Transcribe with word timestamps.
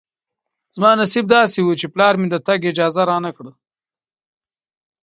زما 0.75 0.91
نصیب 1.01 1.25
داسې 1.37 1.59
و 1.63 1.69
چې 1.79 1.87
پلار 1.93 2.13
مې 2.19 2.27
د 2.31 2.35
تګ 2.47 2.59
اجازه 2.71 3.01
رانه 3.09 3.31
کړه. 3.37 3.51